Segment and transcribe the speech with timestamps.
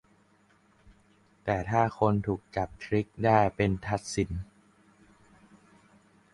[1.43, 4.29] แต่ถ้าคนถูกจับทริกได้เป็นทักษิณ